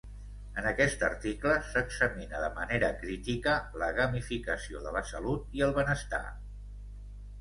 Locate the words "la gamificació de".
3.83-4.95